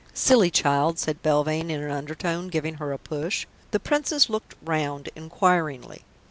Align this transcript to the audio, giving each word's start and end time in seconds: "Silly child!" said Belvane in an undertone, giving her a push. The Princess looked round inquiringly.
"Silly 0.15 0.49
child!" 0.49 0.97
said 0.97 1.21
Belvane 1.21 1.69
in 1.69 1.79
an 1.83 1.91
undertone, 1.91 2.47
giving 2.47 2.73
her 2.77 2.91
a 2.91 2.97
push. 2.97 3.45
The 3.69 3.79
Princess 3.79 4.31
looked 4.31 4.55
round 4.63 5.09
inquiringly. 5.15 6.05